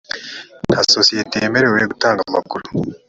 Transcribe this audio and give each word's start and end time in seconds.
nta 0.69 0.79
sosiyeti 0.95 1.35
yemerewe 1.41 1.79
gutanga 1.91 2.21
amakuru 2.29 2.65